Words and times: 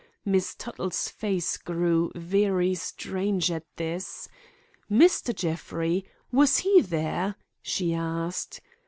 Miss 0.25 0.55
Tuttle's 0.55 1.09
face 1.09 1.57
grew 1.57 2.11
very 2.15 2.73
strange 2.73 3.51
at 3.51 3.67
this. 3.75 4.27
'Mr. 4.91 5.31
Jeffrey! 5.35 6.05
was 6.31 6.57
he 6.57 6.81
there?' 6.81 7.35
she 7.61 7.93
asked. 7.93 8.61